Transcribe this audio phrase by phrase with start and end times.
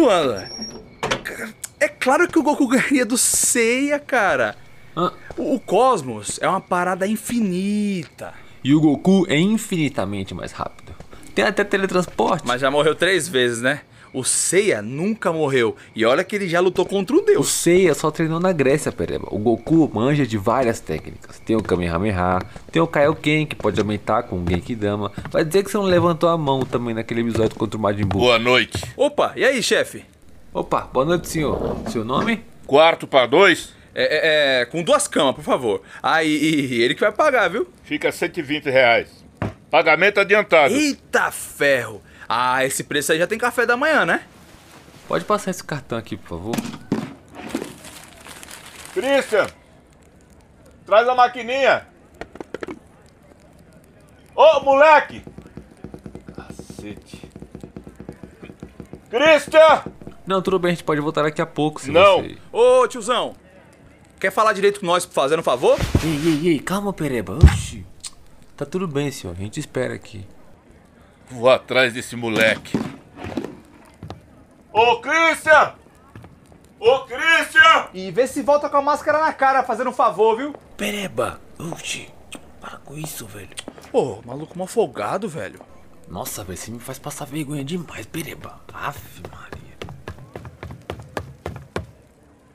[0.00, 0.42] zoando.
[1.78, 4.56] É claro que o Goku ganharia do Seiya, cara.
[4.96, 8.34] Ah, O o Cosmos é uma parada infinita.
[8.62, 10.92] e o Goku é infinitamente mais rápido.
[11.34, 12.46] Tem até teletransporte.
[12.46, 13.80] Mas já morreu três vezes, né?
[14.12, 15.76] O Seiya nunca morreu.
[15.94, 17.48] E olha que ele já lutou contra um O deus.
[17.48, 19.28] Seiya só treinou na Grécia, Pereba.
[19.30, 21.38] O Goku manja de várias técnicas.
[21.38, 22.40] Tem o Kamehameha,
[22.72, 25.12] tem o Kaioken, que pode aumentar com o Genkidama.
[25.30, 28.20] Vai dizer que você não levantou a mão também naquele episódio contra o Majin Buu.
[28.22, 28.82] Boa noite.
[28.96, 30.04] Opa, e aí, chefe?
[30.52, 31.76] Opa, boa noite, senhor.
[31.88, 32.42] Seu nome?
[32.66, 35.82] Quarto para dois, É, é, é, com duas camas, por favor.
[36.02, 37.66] Ah, e, e ele que vai pagar, viu?
[37.84, 39.08] fica 120 reais.
[39.70, 40.74] Pagamento adiantado.
[40.74, 42.00] Eita ferro!
[42.32, 44.22] Ah, esse preço aí já tem café da manhã, né?
[45.08, 46.54] Pode passar esse cartão aqui, por favor.
[48.94, 49.48] Christian,
[50.86, 51.88] traz a maquininha.
[54.32, 55.24] Ô, moleque!
[56.36, 57.28] Cacete.
[59.10, 59.82] Christian!
[60.24, 62.22] Não, tudo bem, a gente pode voltar daqui a pouco, se Não.
[62.22, 62.38] você...
[62.52, 63.34] Ô, tiozão,
[64.20, 65.76] quer falar direito com nós, fazendo um favor?
[66.04, 67.38] Ei, ei, ei, calma, Pereba.
[67.42, 67.84] Oxi.
[68.56, 69.34] Tá tudo bem, senhor.
[69.36, 70.24] A gente espera aqui.
[71.30, 72.76] Vou atrás desse moleque.
[74.72, 75.74] Ô, Christian!
[76.80, 77.88] Ô, Christian!
[77.94, 80.54] E vê se volta com a máscara na cara, fazendo um favor, viu?
[80.76, 81.40] Pereba!
[81.58, 82.08] Oxi.
[82.60, 83.54] Para com isso, velho.
[83.92, 85.60] Pô, maluco mal folgado, velho.
[86.08, 88.60] Nossa, velho, você me faz passar vergonha demais, Pereba.
[88.74, 89.76] Aff, Maria.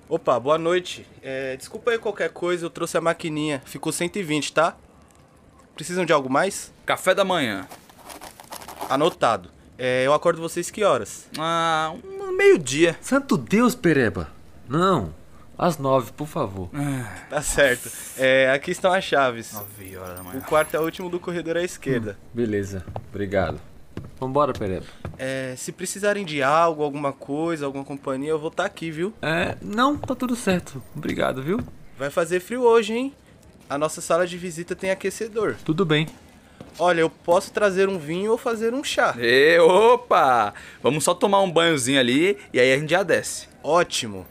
[0.09, 1.07] Opa, boa noite.
[1.23, 3.61] É, desculpa aí qualquer coisa, eu trouxe a maquininha.
[3.65, 4.75] Ficou 120, tá?
[5.75, 6.73] Precisam de algo mais?
[6.85, 7.67] Café da manhã.
[8.89, 9.49] Anotado.
[9.77, 11.27] É, eu acordo vocês que horas?
[11.37, 12.97] Ah, um meio-dia.
[13.01, 14.29] Santo Deus, Pereba.
[14.69, 15.13] Não.
[15.57, 16.69] Às nove, por favor.
[17.29, 17.89] Tá certo.
[18.17, 19.53] É, aqui estão as chaves.
[19.53, 20.41] Nove horas da O manhã.
[20.41, 22.17] quarto é o último do corredor à esquerda.
[22.33, 22.85] Beleza.
[23.09, 23.59] Obrigado.
[24.19, 24.85] Vambora, Pereba.
[25.17, 29.13] É, se precisarem de algo, alguma coisa, alguma companhia, eu vou estar aqui, viu?
[29.21, 30.81] É, não, tá tudo certo.
[30.95, 31.59] Obrigado, viu?
[31.97, 33.13] Vai fazer frio hoje, hein?
[33.69, 35.55] A nossa sala de visita tem aquecedor.
[35.65, 36.07] Tudo bem.
[36.77, 39.15] Olha, eu posso trazer um vinho ou fazer um chá.
[39.17, 40.53] E, opa!
[40.83, 43.47] Vamos só tomar um banhozinho ali e aí a gente já desce.
[43.63, 44.25] Ótimo.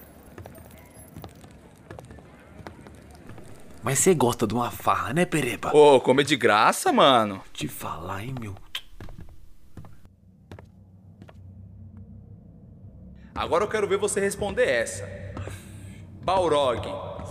[3.82, 5.74] Mas você gosta de uma farra, né, Pereba?
[5.74, 7.42] Ô, comer de graça, mano.
[7.52, 8.54] Te falar, hein, meu.
[13.34, 15.08] Agora eu quero ver você responder essa.
[16.22, 16.86] Balrog,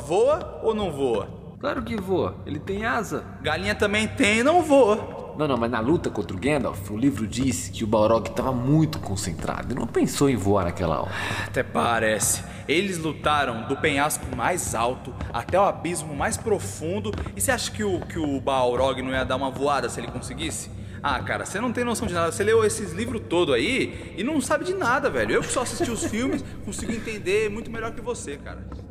[0.06, 1.43] voa ou não voa?
[1.63, 2.35] Claro que voa.
[2.46, 3.24] Ele tem asa.
[3.41, 5.34] Galinha também tem e não voa.
[5.38, 8.51] Não, não, mas na luta contra o Gandalf, o livro diz que o Balrog estava
[8.51, 11.12] muito concentrado e não pensou em voar naquela hora.
[11.47, 12.44] Até parece.
[12.68, 17.13] Eles lutaram do penhasco mais alto até o abismo mais profundo.
[17.34, 20.07] E você acha que o, que o Balrog não ia dar uma voada se ele
[20.07, 20.69] conseguisse?
[21.01, 22.30] Ah, cara, você não tem noção de nada.
[22.30, 25.35] Você leu esses livros todo aí e não sabe de nada, velho.
[25.35, 28.83] Eu que só assisti os filmes, consigo entender muito melhor que você, cara.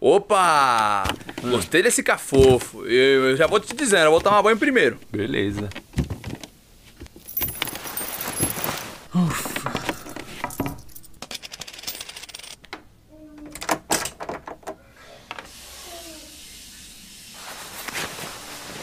[0.00, 1.04] Opa!
[1.42, 2.86] Gostei desse cafofo.
[2.86, 4.98] Eu, eu já vou te dizendo, eu vou tomar banho primeiro.
[5.10, 5.68] Beleza.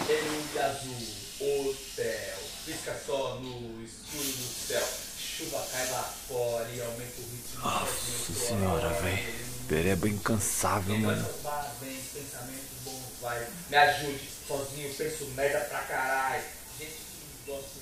[0.07, 1.07] Ele azul,
[1.39, 4.87] hotel, pisca só no escuro do céu.
[5.17, 7.63] Chuva cai lá fora e aumenta o ritmo.
[7.63, 9.46] Nossa senhora, velho.
[9.67, 11.25] Pereba incansável, mano.
[11.43, 13.45] Parabéns, pensamento bom, vai.
[13.69, 16.43] Me ajude, sozinho, penso merda pra caralho.
[16.79, 17.79] Gente que gosta,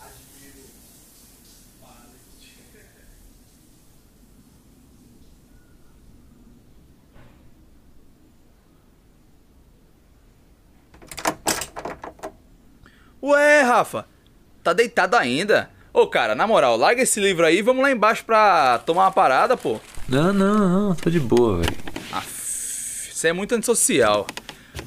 [0.00, 0.64] admiro.
[13.22, 14.06] Ué, Rafa,
[14.64, 15.70] tá deitado ainda?
[15.92, 19.12] Ô, cara, na moral, larga esse livro aí e vamos lá embaixo pra tomar uma
[19.12, 19.78] parada, pô.
[20.08, 21.76] Não, não, não, tô de boa, velho.
[22.12, 24.26] Aff, Você é muito antissocial.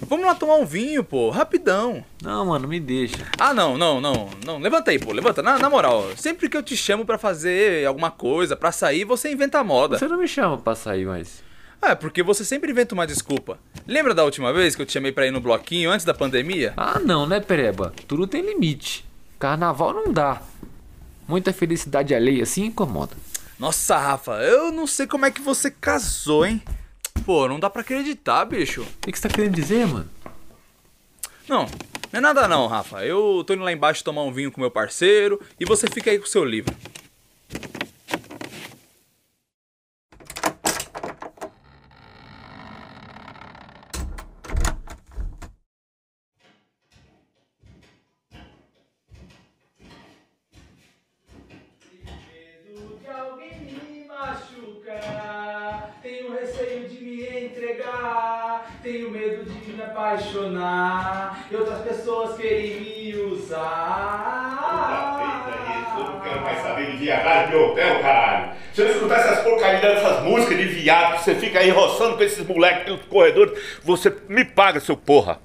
[0.02, 2.04] Vamos lá tomar um vinho, pô, rapidão.
[2.24, 3.28] Não, mano, me deixa.
[3.38, 4.60] Ah, não, não, não, não.
[4.60, 5.42] Levanta aí, pô, levanta.
[5.44, 9.32] Na, na moral, sempre que eu te chamo pra fazer alguma coisa, pra sair, você
[9.32, 9.98] inventa moda.
[9.98, 11.44] Você não me chama pra sair mais.
[11.82, 13.58] É, porque você sempre inventa uma desculpa.
[13.88, 16.74] Lembra da última vez que eu te chamei pra ir no bloquinho antes da pandemia?
[16.78, 17.94] Ah, não, né, Pereba?
[18.08, 19.04] Tudo tem limite.
[19.38, 20.42] Carnaval não dá.
[21.28, 23.16] Muita felicidade alheia assim incomoda.
[23.60, 26.64] Nossa, Rafa, eu não sei como é que você casou, hein?
[27.26, 28.84] Pô, não dá pra acreditar, bicho.
[28.84, 30.10] O que, que você tá querendo dizer, mano?
[31.46, 33.04] Não, não é nada não, Rafa.
[33.04, 36.18] Eu tô indo lá embaixo tomar um vinho com meu parceiro e você fica aí
[36.18, 36.74] com o seu livro.
[60.00, 64.70] Apaixonar e outras pessoas querem me usar.
[65.98, 68.54] Eu não quero mais saber de viagem de hotel, caralho.
[68.74, 72.24] Se eu escutar essas porcarias dessas músicas de viado, que você fica aí roçando com
[72.24, 75.40] esses moleques nos corredores, você me paga, seu porra.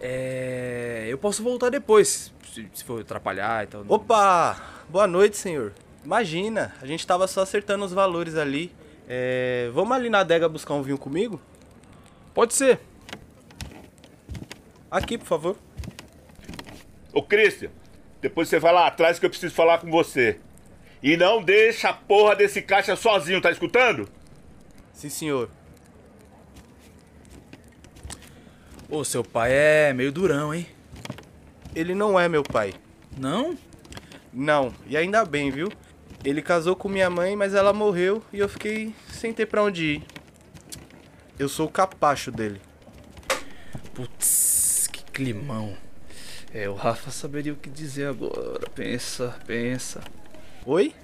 [0.00, 1.06] É.
[1.08, 3.84] Eu posso voltar depois, se, se for atrapalhar e tal.
[3.88, 4.56] Opa!
[4.88, 5.72] Boa noite, senhor.
[6.04, 8.72] Imagina, a gente tava só acertando os valores ali.
[9.08, 11.40] É, vamos ali na adega buscar um vinho comigo?
[12.32, 12.78] Pode ser.
[14.90, 15.56] Aqui, por favor.
[17.12, 17.70] Ô, Christian,
[18.20, 20.40] depois você vai lá atrás que eu preciso falar com você.
[21.02, 24.08] E não deixa a porra desse caixa sozinho, tá escutando?
[24.92, 25.50] Sim, senhor.
[28.90, 30.66] Ô, seu pai é meio durão, hein?
[31.74, 32.74] Ele não é meu pai.
[33.16, 33.56] Não?
[34.32, 35.70] Não, e ainda bem, viu?
[36.24, 39.84] Ele casou com minha mãe, mas ela morreu e eu fiquei sem ter pra onde
[39.84, 40.02] ir.
[41.38, 42.60] Eu sou o capacho dele.
[43.94, 44.67] Putz,
[45.18, 45.76] climão.
[46.54, 48.70] É, o Rafa saberia o que dizer agora.
[48.72, 50.00] Pensa, pensa.
[50.64, 50.94] Oi?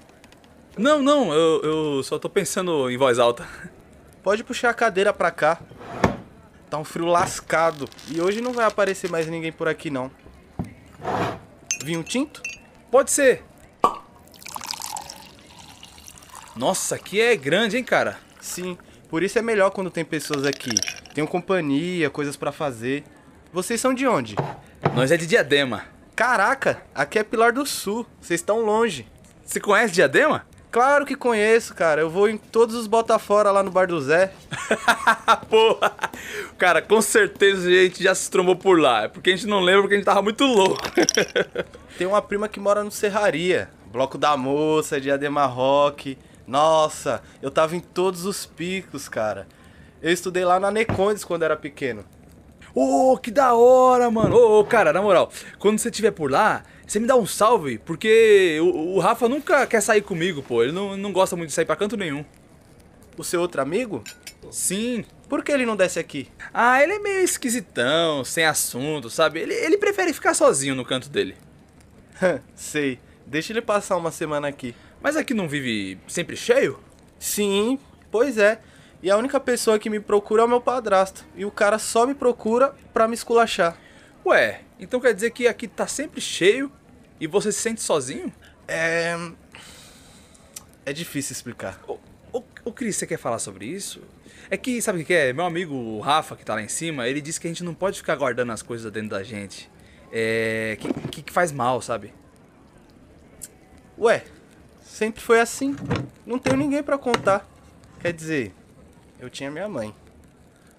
[0.77, 3.45] Não, não, eu, eu só tô pensando em voz alta.
[4.23, 5.59] Pode puxar a cadeira pra cá.
[6.69, 7.89] Tá um frio lascado.
[8.09, 10.09] E hoje não vai aparecer mais ninguém por aqui, não.
[11.83, 12.41] Vinho tinto?
[12.89, 13.43] Pode ser.
[16.55, 18.17] Nossa, aqui é grande, hein, cara?
[18.39, 18.77] Sim,
[19.09, 20.71] por isso é melhor quando tem pessoas aqui.
[21.13, 23.03] Tenho companhia, coisas pra fazer.
[23.55, 24.35] Vocês são de onde?
[24.93, 25.85] Nós é de Diadema.
[26.13, 28.05] Caraca, aqui é Pilar do Sul.
[28.19, 29.07] Vocês estão longe.
[29.45, 30.45] Você conhece Diadema?
[30.69, 32.01] Claro que conheço, cara.
[32.01, 34.33] Eu vou em todos os Botafora lá no Bar do Zé.
[35.49, 35.95] Porra!
[36.57, 39.03] Cara, com certeza a gente já se trombou por lá.
[39.03, 40.83] É porque a gente não lembra porque a gente tava muito louco.
[41.97, 43.69] Tem uma prima que mora no Serraria.
[43.89, 46.17] Bloco da Moça, Diadema Rock.
[46.45, 49.47] Nossa, eu tava em todos os picos, cara.
[50.01, 52.03] Eu estudei lá na Necondes quando era pequeno.
[52.75, 54.35] Ô, que da hora, mano.
[54.35, 57.77] Ô, ô, cara, na moral, quando você estiver por lá, você me dá um salve,
[57.77, 60.61] porque o, o Rafa nunca quer sair comigo, pô.
[60.61, 62.25] Ele não, não gosta muito de sair pra canto nenhum.
[63.17, 64.03] O seu outro amigo?
[64.51, 65.05] Sim.
[65.29, 66.27] Por que ele não desce aqui?
[66.53, 69.39] Ah, ele é meio esquisitão, sem assunto, sabe?
[69.39, 71.35] Ele, ele prefere ficar sozinho no canto dele.
[72.53, 72.99] Sei.
[73.25, 74.75] Deixa ele passar uma semana aqui.
[75.01, 76.79] Mas aqui não vive sempre cheio?
[77.17, 77.79] Sim,
[78.11, 78.59] pois é.
[79.05, 81.23] E a única pessoa que me procura é o meu padrasto.
[81.35, 83.77] E o cara só me procura pra me esculachar.
[84.25, 86.71] Ué, então quer dizer que aqui tá sempre cheio
[87.19, 88.33] e você se sente sozinho?
[88.67, 89.15] É.
[90.83, 91.79] É difícil explicar.
[91.87, 91.99] Ô,
[92.33, 94.01] ô, ô Cris, você quer falar sobre isso?
[94.49, 95.31] É que, sabe o que é?
[95.31, 97.99] Meu amigo Rafa, que tá lá em cima, ele disse que a gente não pode
[97.99, 99.69] ficar guardando as coisas dentro da gente.
[100.11, 100.79] É.
[100.79, 102.11] que, que, que faz mal, sabe?
[103.99, 104.23] Ué,
[104.83, 105.75] sempre foi assim.
[106.25, 107.47] Não tenho ninguém pra contar.
[108.01, 108.51] Quer dizer,
[109.19, 109.93] eu tinha minha mãe.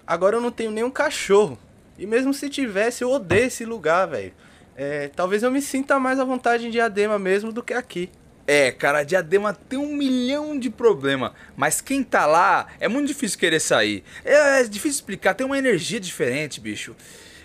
[0.05, 1.57] Agora eu não tenho nenhum cachorro.
[1.97, 4.33] E mesmo se tivesse, eu odeio esse lugar, velho.
[4.75, 8.09] É, talvez eu me sinta mais à vontade em Diadema mesmo do que aqui.
[8.45, 13.07] É, cara, a Diadema tem um milhão de problemas, mas quem tá lá é muito
[13.07, 14.05] difícil querer sair.
[14.23, 16.95] É, é difícil explicar, tem uma energia diferente, bicho.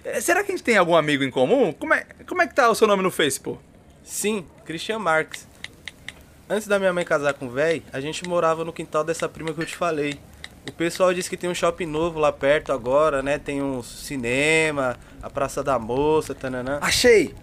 [0.05, 1.73] É, será que a gente tem algum amigo em comum?
[1.73, 3.61] Como é, como é que tá o seu nome no Facebook?
[4.05, 5.49] Sim, Christian Marques.
[6.49, 9.53] Antes da minha mãe casar com o véi, a gente morava no quintal dessa prima
[9.55, 10.21] que eu te falei.
[10.69, 13.37] O pessoal disse que tem um shopping novo lá perto agora, né?
[13.37, 16.79] Tem um cinema, a Praça da Moça, tananã.
[16.81, 17.35] Achei!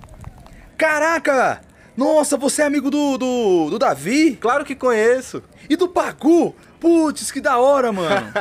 [0.78, 1.62] Caraca!
[1.98, 4.38] Nossa, você é amigo do, do, do Davi?
[4.40, 5.44] Claro que conheço.
[5.70, 6.56] E do Pacu?
[6.80, 8.32] Putz, que da hora, mano!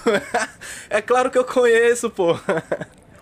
[0.90, 2.38] é claro que eu conheço, pô.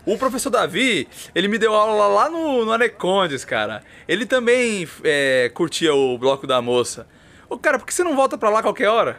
[0.04, 3.84] O professor Davi, ele me deu aula lá no, no Anecondes, cara.
[4.08, 7.06] Ele também é, curtia o bloco da moça.
[7.48, 9.16] Ô, cara, por que você não volta pra lá qualquer hora?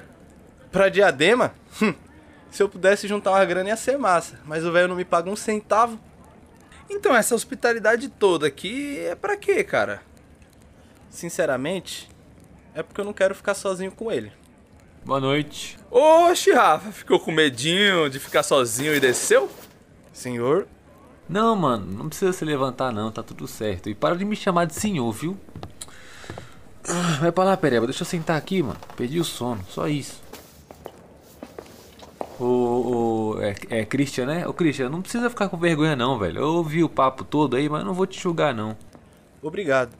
[0.73, 1.53] Pra Diadema?
[1.81, 1.93] Hum,
[2.51, 5.29] Se eu pudesse juntar uma grana ia ser massa, mas o velho não me paga
[5.29, 5.97] um centavo.
[6.89, 10.01] Então, essa hospitalidade toda aqui é pra quê, cara?
[11.09, 12.09] Sinceramente,
[12.75, 14.31] é porque eu não quero ficar sozinho com ele.
[15.05, 15.77] Boa noite.
[15.91, 19.49] Oxe, Rafa, ficou com medinho de ficar sozinho e desceu?
[20.11, 20.67] Senhor,
[21.29, 23.89] Não, mano, não precisa se levantar não, tá tudo certo.
[23.89, 25.37] E para de me chamar de senhor, viu?
[26.87, 28.79] Ah, Vai pra lá, Pereba, deixa eu sentar aqui, mano.
[28.95, 30.21] Perdi o sono, só isso.
[32.83, 34.45] Ô, ô, é, é Christian, né?
[34.45, 36.39] Ô, Christian, não precisa ficar com vergonha não, velho.
[36.39, 38.77] Eu ouvi o papo todo aí, mas não vou te julgar não.
[39.41, 39.95] obrigado.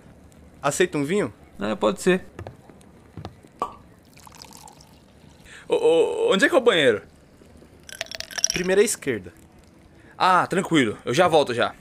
[0.62, 1.34] Aceita um vinho?
[1.58, 2.26] Não, pode ser.
[5.68, 7.02] Ô, ô, onde é que é o banheiro?
[8.52, 9.34] Primeira à esquerda.
[10.18, 11.74] Ah, tranquilo, eu já volto já.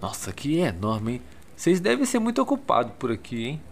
[0.00, 1.22] Nossa, que enorme, hein?
[1.54, 3.62] Vocês devem ser muito ocupados por aqui, hein?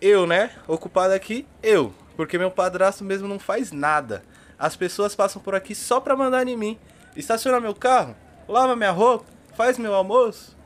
[0.00, 0.50] Eu, né?
[0.66, 1.92] Ocupado aqui, eu.
[2.16, 4.22] Porque meu padrasto mesmo não faz nada.
[4.58, 6.78] As pessoas passam por aqui só pra mandar em mim.
[7.16, 8.16] Estaciona meu carro,
[8.48, 9.24] lava minha roupa,
[9.56, 10.56] faz meu almoço.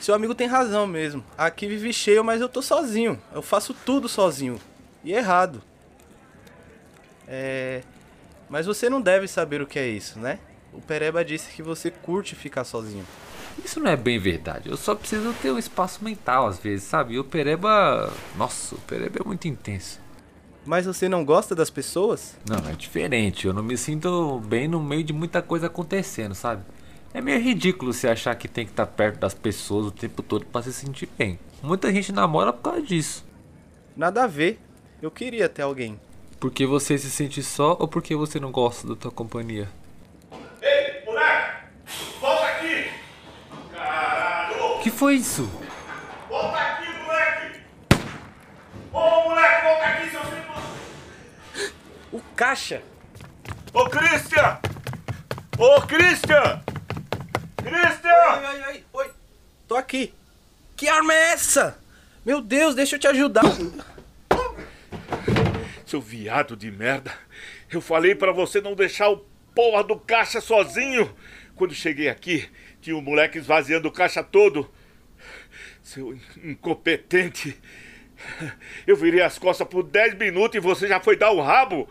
[0.00, 1.24] Seu amigo tem razão mesmo.
[1.38, 3.18] Aqui vive cheio, mas eu tô sozinho.
[3.32, 4.60] Eu faço tudo sozinho.
[5.02, 5.62] E errado.
[7.26, 7.82] É.
[8.50, 10.38] Mas você não deve saber o que é isso, né?
[10.74, 13.06] O Pereba disse que você curte ficar sozinho.
[13.64, 14.68] Isso não é bem verdade.
[14.68, 17.14] Eu só preciso ter um espaço mental às vezes, sabe?
[17.14, 18.12] E o Pereba.
[18.36, 20.03] Nossa, o Pereba é muito intenso.
[20.66, 22.36] Mas você não gosta das pessoas?
[22.48, 23.46] Não, é diferente.
[23.46, 26.62] Eu não me sinto bem no meio de muita coisa acontecendo, sabe?
[27.12, 30.46] É meio ridículo você achar que tem que estar perto das pessoas o tempo todo
[30.46, 31.38] pra se sentir bem.
[31.62, 33.24] Muita gente namora por causa disso.
[33.96, 34.58] Nada a ver.
[35.02, 36.00] Eu queria ter alguém.
[36.40, 39.68] Porque você se sente só ou porque você não gosta da tua companhia?
[40.62, 41.66] Ei, moleque!
[42.20, 42.90] Volta aqui!
[43.72, 44.78] Caralho!
[44.82, 45.48] que foi isso?
[46.28, 47.60] Volta aqui, moleque!
[48.92, 50.42] Ô, moleque, volta aqui, seu filho!
[52.12, 52.22] do-
[52.54, 52.82] O caixa!
[53.72, 54.60] Ô, Christian!
[55.58, 56.62] Ô, Christian!
[57.56, 58.38] Christian!
[58.38, 59.10] Oi, oi, oi, oi.
[59.66, 60.14] Tô aqui.
[60.76, 61.76] Que arma é essa?
[62.24, 63.42] Meu Deus, deixa eu te ajudar.
[65.84, 67.12] Seu viado de merda.
[67.68, 71.12] Eu falei pra você não deixar o porra do caixa sozinho.
[71.56, 72.48] Quando cheguei aqui,
[72.80, 74.70] tinha um moleque esvaziando o caixa todo.
[75.82, 77.60] Seu incompetente.
[78.86, 81.88] Eu virei as costas por 10 minutos e você já foi dar o rabo?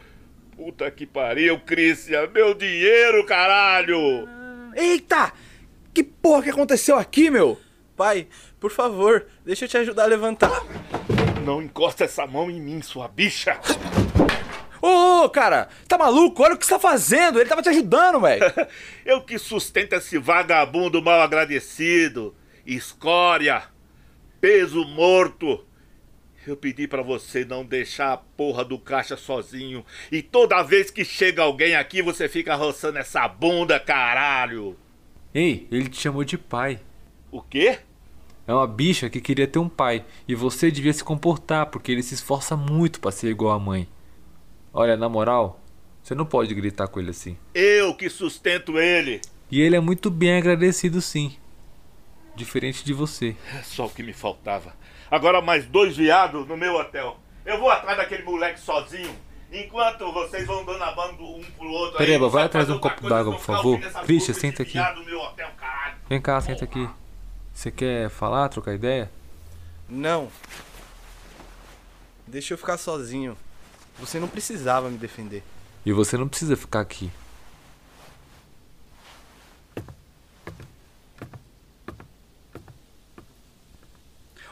[0.55, 2.27] Puta que pariu, Christian.
[2.27, 4.27] Meu dinheiro, caralho!
[4.75, 5.33] Eita!
[5.93, 7.59] Que porra que aconteceu aqui, meu?
[7.95, 8.27] Pai,
[8.59, 10.63] por favor, deixa eu te ajudar a levantar.
[11.43, 13.59] Não encosta essa mão em mim, sua bicha!
[14.79, 16.43] Ô, cara, tá maluco?
[16.43, 17.39] Olha o que você tá fazendo.
[17.39, 18.43] Ele tava te ajudando, velho.
[19.05, 22.35] Eu que sustento esse vagabundo mal agradecido.
[22.65, 23.63] Escória.
[24.41, 25.65] Peso morto.
[26.45, 29.85] Eu pedi pra você não deixar a porra do caixa sozinho.
[30.11, 34.77] E toda vez que chega alguém aqui, você fica roçando essa bunda, caralho.
[35.33, 36.81] Ei, ele te chamou de pai.
[37.31, 37.79] O quê?
[38.45, 40.05] É uma bicha que queria ter um pai.
[40.27, 43.87] E você devia se comportar, porque ele se esforça muito pra ser igual à mãe.
[44.73, 45.61] Olha, na moral,
[46.03, 47.37] você não pode gritar com ele assim.
[47.53, 49.21] Eu que sustento ele.
[49.49, 51.37] E ele é muito bem agradecido sim.
[52.35, 53.35] Diferente de você.
[53.55, 54.75] É só o que me faltava.
[55.13, 57.19] Agora mais dois viados no meu hotel.
[57.45, 59.15] Eu vou atrás daquele moleque sozinho.
[59.51, 61.99] Enquanto vocês vão dando a banda um pro outro.
[61.99, 63.77] Pereba, não vai atrás de um copo d'água, por favor.
[63.79, 64.79] Christian, músicas senta aqui.
[64.79, 65.49] hotel.
[66.09, 66.89] Vem cá, senta aqui.
[67.53, 69.11] Você quer falar, trocar ideia?
[69.87, 70.29] Não.
[72.25, 73.37] Deixa eu ficar sozinho.
[73.99, 75.43] Você não precisava me defender.
[75.85, 77.11] E você não precisa ficar aqui.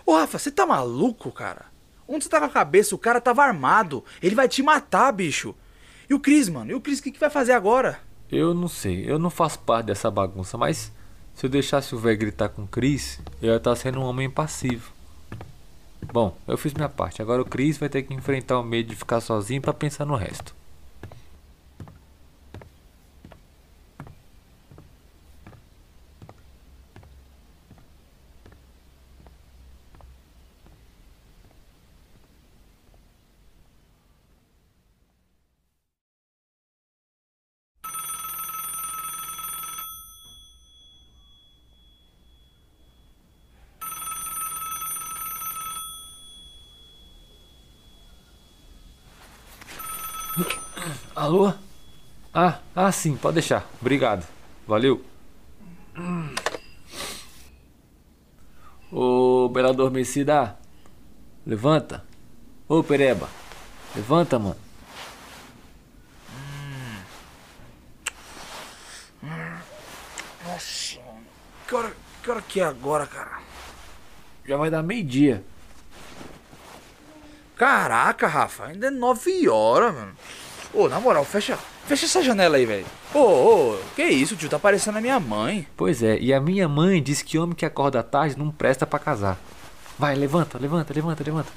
[0.06, 1.66] Ô, Rafa, você tá maluco, cara?
[2.08, 2.96] Onde você tá com a cabeça?
[2.96, 4.04] O cara tava armado.
[4.22, 5.56] Ele vai te matar, bicho.
[6.10, 6.72] E o Cris, mano?
[6.72, 8.00] E o Cris, o que, que vai fazer agora?
[8.32, 10.92] Eu não sei, eu não faço parte dessa bagunça, mas
[11.34, 14.30] se eu deixasse o velho gritar com o Chris, eu ia estar sendo um homem
[14.30, 14.92] passivo.
[16.14, 18.96] Bom, eu fiz minha parte, agora o Chris vai ter que enfrentar o medo de
[18.96, 20.56] ficar sozinho pra pensar no resto.
[52.92, 53.66] Ah, sim, pode deixar.
[53.80, 54.28] Obrigado.
[54.68, 55.02] Valeu.
[58.92, 60.60] Ô, bela adormecida.
[61.48, 62.04] Levanta.
[62.68, 63.30] Ô, Pereba.
[63.96, 64.58] Levanta, mano.
[70.46, 71.26] Nossa, mano.
[71.66, 73.40] Que hora, que hora que é agora, cara?
[74.46, 75.46] Já vai dar meio-dia.
[77.56, 80.14] Caraca, Rafa, ainda é 9 horas, mano.
[80.74, 82.86] Ô, na moral, fecha, fecha essa janela aí, velho.
[83.14, 84.50] Ô, ô, que isso, tio?
[84.50, 85.68] Tá parecendo a minha mãe.
[85.76, 89.00] Pois é, e a minha mãe disse que homem que acorda tarde não presta pra
[89.00, 89.40] casar.
[89.98, 91.52] Vai, levanta, levanta, levanta, levanta.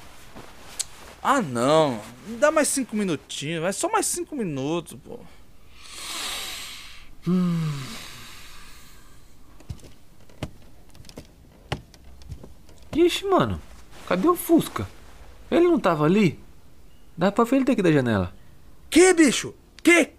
[1.23, 1.99] Ah, não.
[2.39, 5.19] Dá mais cinco minutinhos, vai só mais cinco minutos, pô.
[12.95, 13.59] Ixi, mano,
[14.07, 14.87] cadê o Fusca?
[15.49, 16.39] Ele não tava ali?
[17.17, 18.33] Dá pra ver ele daqui da janela.
[18.89, 19.53] Que, bicho?
[19.85, 20.09] Que?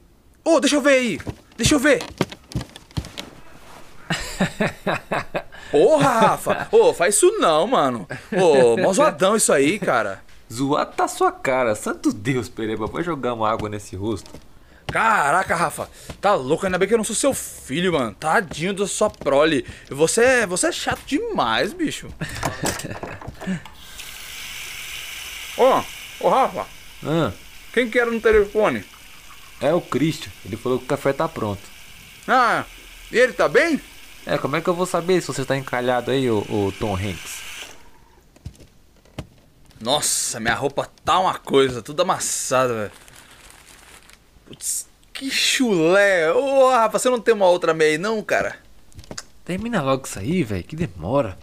[0.44, 1.20] Ô, deixa eu ver aí.
[1.56, 2.00] Deixa eu ver.
[5.72, 6.68] Porra, Rafa.
[6.70, 8.06] Ô, faz isso não, mano.
[8.32, 10.22] Ô, mó zoadão isso aí, cara.
[10.52, 11.74] Zoado tá sua cara.
[11.74, 14.30] Santo Deus, Pereba, vai jogar uma água nesse rosto.
[14.86, 16.64] Caraca, Rafa, tá louco?
[16.64, 18.14] Ainda bem que eu não sou seu filho, mano.
[18.14, 19.66] Tadinho da sua prole.
[19.90, 22.06] Você, é- você é chato demais, bicho.
[25.58, 25.82] Ô,
[26.20, 26.66] ô Rafa,
[27.04, 27.32] Ah,
[27.72, 28.84] quem que era no telefone?
[29.60, 30.32] É o Christian.
[30.44, 31.62] Ele falou que o café tá pronto.
[32.26, 32.64] Ah,
[33.10, 33.80] e ele tá bem?
[34.24, 36.96] É, como é que eu vou saber se você tá encalhado aí, ô, ô Tom
[36.96, 37.46] Hanks?
[39.80, 42.92] Nossa, minha roupa tá uma coisa, tudo amassada, velho.
[44.46, 46.32] Putz, que chulé.
[46.32, 48.56] Ô, Rafa, você não tem uma outra meia aí, não, cara?
[49.44, 51.38] Termina logo isso aí, velho, que demora.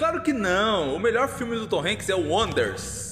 [0.00, 0.94] Claro que não.
[0.94, 3.09] O melhor filme do Tom Hanks é o Wonders.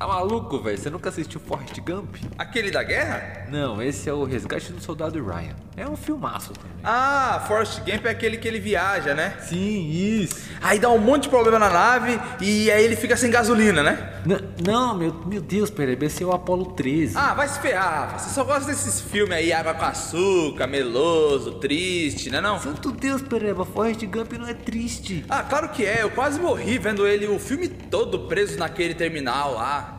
[0.00, 0.78] Tá maluco, velho?
[0.78, 2.16] Você nunca assistiu Forrest Gump?
[2.38, 3.44] Aquele da guerra?
[3.50, 5.54] Não, esse é o Resgate do Soldado Ryan.
[5.76, 6.70] É um filmaço também.
[6.82, 9.36] Ah, Forrest Gump é aquele que ele viaja, né?
[9.40, 10.36] Sim, isso.
[10.62, 14.22] Aí dá um monte de problema na nave e aí ele fica sem gasolina, né?
[14.24, 17.14] N- não, meu, meu Deus, Pereba, esse é o Apollo 13.
[17.18, 18.18] Ah, vai se ferrar.
[18.18, 22.58] Você só gosta desses filmes aí, água com açúcar, meloso, triste, né não?
[22.58, 25.26] Santo Deus, Pereba, Forrest Gump não é triste.
[25.28, 26.02] Ah, claro que é.
[26.02, 29.89] Eu quase morri vendo ele o filme todo preso naquele terminal lá.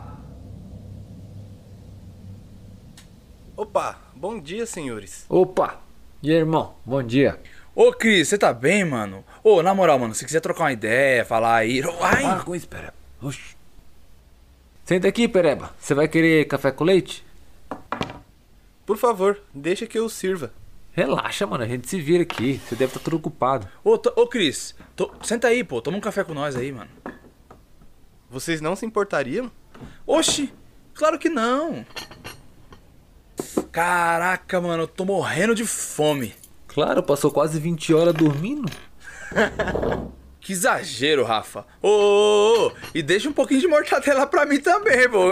[3.56, 5.26] Opa, bom dia, senhores.
[5.28, 5.80] Opa!
[6.22, 6.74] E aí, irmão?
[6.84, 7.38] Bom dia.
[7.74, 9.24] Ô, Cris, você tá bem, mano?
[9.42, 11.82] Ô, na moral, mano, se quiser trocar uma ideia, falar aí.
[12.00, 12.22] Ai!
[12.22, 12.94] Para com isso, Pereba.
[13.20, 13.56] Oxi.
[14.84, 15.74] Senta aqui, Pereba.
[15.78, 17.24] Você vai querer café com leite?
[18.86, 20.52] Por favor, deixa que eu sirva.
[20.92, 21.64] Relaxa, mano.
[21.64, 22.60] A gente se vira aqui.
[22.68, 23.66] Você deve estar todo ocupado.
[23.82, 25.80] Ô, to- ô Cris, to- senta aí, pô.
[25.80, 26.90] Toma um café com nós aí, mano.
[28.28, 29.50] Vocês não se importariam?
[30.06, 30.52] Oxi,
[30.94, 31.84] claro que não.
[33.70, 36.34] Caraca, mano, eu tô morrendo de fome.
[36.66, 38.70] Claro, passou quase 20 horas dormindo.
[40.42, 41.64] Que exagero, Rafa.
[41.80, 45.30] Ô, ô, ô, e deixa um pouquinho de mortadela pra mim também, pô.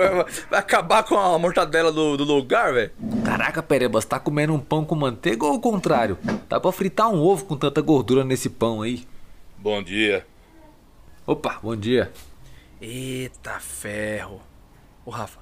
[0.49, 2.93] Vai acabar com a mortadela do, do lugar, velho.
[3.25, 6.17] Caraca, Pereba, você tá comendo um pão com manteiga ou o contrário?
[6.49, 9.05] Dá pra fritar um ovo com tanta gordura nesse pão aí.
[9.59, 10.25] Bom dia.
[11.27, 12.13] Opa, bom dia.
[12.81, 14.41] Eita ferro.
[15.05, 15.41] Ô, Rafa,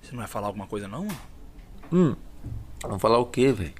[0.00, 1.08] você não vai falar alguma coisa, não?
[1.92, 2.16] Hum,
[2.82, 3.74] vamos falar o quê, velho?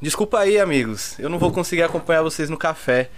[0.00, 1.18] Desculpa aí, amigos.
[1.18, 3.10] Eu não vou conseguir acompanhar vocês no café.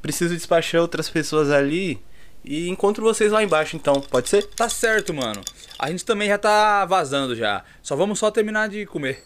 [0.00, 2.02] Preciso despachar outras pessoas ali
[2.44, 4.00] e encontro vocês lá embaixo, então.
[4.00, 4.46] Pode ser?
[4.48, 5.40] Tá certo, mano.
[5.78, 7.64] A gente também já tá vazando já.
[7.82, 9.22] Só vamos só terminar de comer.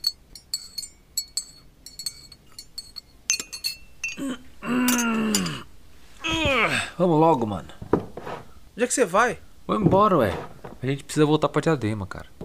[6.98, 7.68] Vamos logo, mano.
[7.92, 9.38] Onde é que você vai?
[9.66, 10.38] Vamos embora, ué.
[10.82, 12.35] A gente precisa voltar pra Diadema, cara.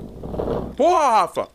[0.75, 1.47] Porra, Rafa.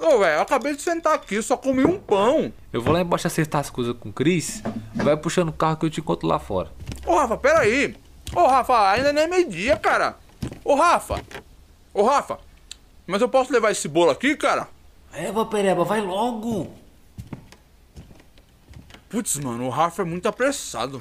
[0.00, 2.52] Ô, velho, eu acabei de sentar aqui, só comi um pão.
[2.72, 4.62] Eu vou lá embaixo acertar as coisas com o Cris.
[4.94, 6.72] Vai puxando o carro que eu te encontro lá fora.
[7.06, 7.94] Ô, Rafa, peraí.
[8.34, 10.16] Ô, Rafa, ainda nem é meio-dia, cara.
[10.64, 11.22] Ô, Rafa.
[11.92, 12.38] Ô, Rafa.
[13.06, 14.68] Mas eu posso levar esse bolo aqui, cara?
[15.12, 16.72] Eva, Pereba, vai logo.
[19.08, 20.96] Putz, mano, o Rafa é muito apressado.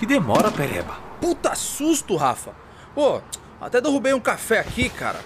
[0.00, 0.94] Que demora, Pereba.
[1.20, 2.52] Puta susto, Rafa.
[2.94, 3.20] Pô,
[3.60, 5.20] até derrubei um café aqui, cara.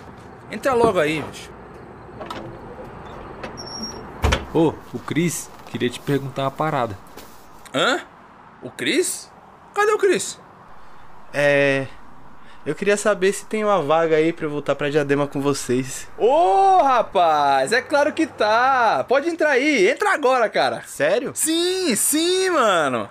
[0.51, 1.49] Entra logo aí, bicho.
[4.53, 6.99] Ô, o Cris queria te perguntar uma parada.
[7.73, 8.01] Hã?
[8.65, 9.31] O Cris?
[9.73, 10.41] Cadê o Cris?
[11.33, 11.87] É.
[12.67, 16.09] Eu queria saber se tem uma vaga aí pra eu voltar pra Diadema com vocês.
[16.19, 19.05] Ô, rapaz, é claro que tá.
[19.07, 20.83] Pode entrar aí, entra agora, cara.
[20.85, 21.31] Sério?
[21.33, 23.09] Sim, sim, mano.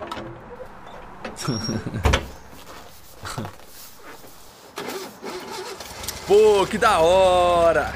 [6.27, 7.93] Pô, que da hora.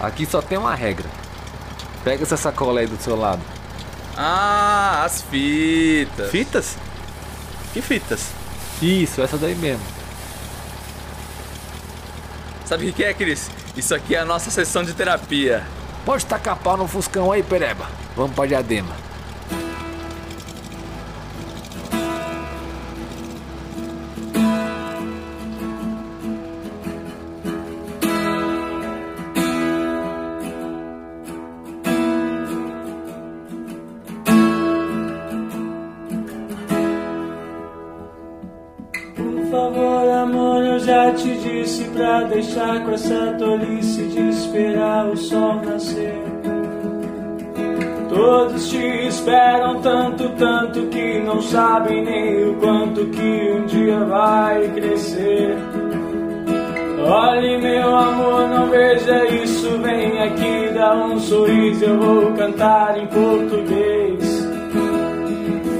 [0.00, 1.08] Aqui só tem uma regra.
[2.04, 3.40] Pega essa sacola aí do seu lado.
[4.16, 6.30] Ah, as fitas.
[6.30, 6.76] Fitas?
[7.72, 8.30] Que fitas?
[8.80, 9.84] Isso, essa daí mesmo.
[12.66, 13.50] Sabe o que que é, Cris?
[13.76, 15.64] Isso aqui é a nossa sessão de terapia.
[16.04, 17.86] Pode tacar pau no Fuscão aí, Pereba.
[18.16, 19.05] Vamos pra Diadema.
[42.26, 46.14] Deixar com essa tolice de esperar o sol nascer.
[48.08, 54.68] Todos te esperam tanto, tanto que não sabem nem o quanto que um dia vai
[54.70, 55.56] crescer.
[57.08, 63.06] Olhe meu amor, não veja isso, vem aqui, dá um sorriso, eu vou cantar em
[63.06, 64.15] português.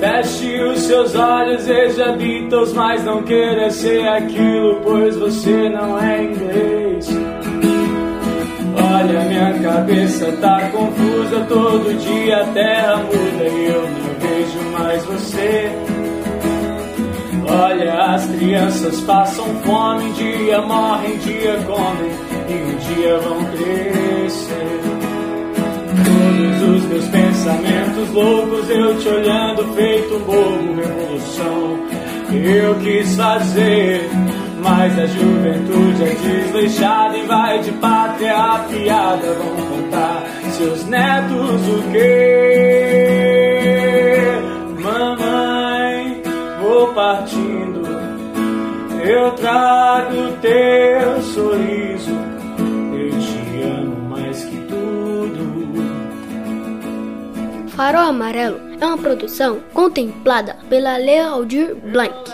[0.07, 6.23] Feche os seus olhos, veja Beatles, mas não queira ser aquilo, pois você não é
[6.23, 7.09] inglês.
[8.77, 15.05] Olha, minha cabeça tá confusa, todo dia a terra muda e eu não vejo mais
[15.07, 15.73] você.
[17.65, 22.13] Olha, as crianças passam fome, dia morrem, dia comem
[22.49, 24.16] e um dia vão crescer.
[28.17, 31.79] Loucos, eu te olhando, feito um bobo, revolução.
[32.33, 34.09] Eu quis fazer,
[34.63, 39.35] mas a juventude é desleixada e vai de pátria a piada.
[39.35, 42.07] Vão contar seus netos o quê?
[44.81, 46.23] Mamãe,
[46.63, 47.87] vou partindo.
[49.05, 51.86] Eu trago teu sorriso.
[57.77, 62.33] Farol Amarelo é uma produção contemplada pela Lei Aldir Blanc.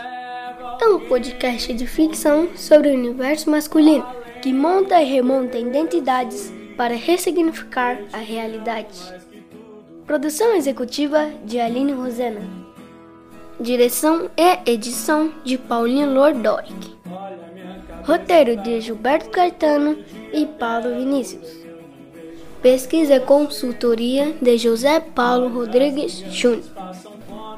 [0.80, 4.06] É um podcast de ficção sobre o universo masculino
[4.40, 9.00] que monta e remonta identidades para ressignificar a realidade.
[10.06, 12.42] Produção executiva de Aline Rosena.
[13.58, 16.96] Direção e edição de Paulinho Lordoric.
[18.04, 19.98] Roteiro de Gilberto Caetano
[20.32, 21.61] e Paulo Vinícius.
[22.62, 26.62] Pesquisa e consultoria de José Paulo Rodrigues Júnior.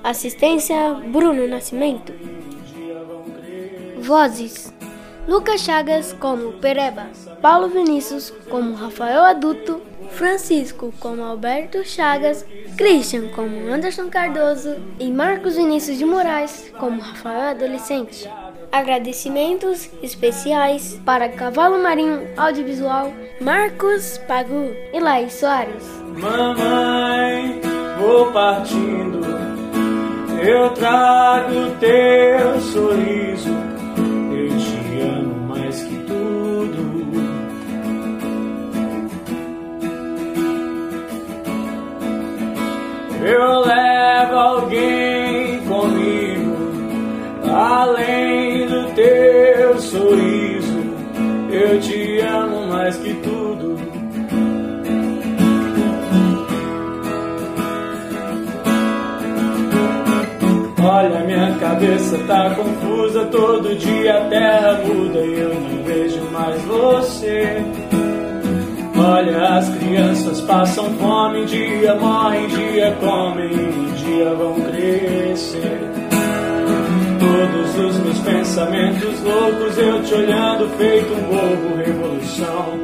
[0.02, 2.10] Assistência Bruno Nascimento.
[3.98, 4.72] Vozes:
[5.28, 7.08] Lucas Chagas como Pereba,
[7.42, 12.46] Paulo Vinícius como Rafael Adulto, Francisco como Alberto Chagas,
[12.78, 18.26] Christian como Anderson Cardoso e Marcos Vinícius de Moraes como Rafael Adolescente.
[18.74, 25.84] Agradecimentos especiais para Cavalo Marinho Audiovisual, Marcos Pagu e Laís Soares.
[26.18, 27.60] Mamãe,
[28.00, 29.20] vou partindo.
[30.44, 33.54] Eu trago teu sorriso.
[34.32, 37.14] Eu te amo mais que tudo.
[43.24, 43.93] Eu levo
[61.64, 67.64] cabeça tá confusa, todo dia a terra muda e eu não vejo mais você.
[68.96, 75.80] Olha, as crianças passam fome, dia morrem, dia comem, um dia vão crescer.
[77.18, 82.78] Todos os meus pensamentos loucos, eu te olhando, feito um bobo, revolução.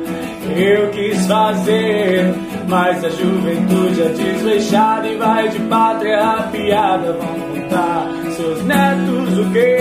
[0.57, 2.35] Eu quis fazer,
[2.67, 7.13] mas a juventude é desleixada e vai de pátria a piada.
[7.13, 9.77] Vão contar seus netos o quê?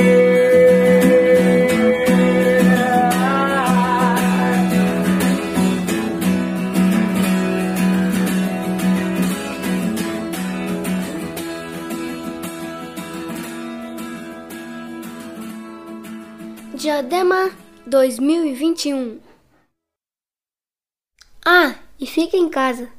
[16.76, 17.52] Diadema
[17.88, 19.20] 2021.
[21.46, 22.99] Ah, e fica em casa.